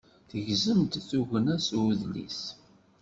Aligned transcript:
Tegzem-d 0.29 0.93
tugna 1.09 1.55
seg 1.67 1.79
udlis. 1.89 2.41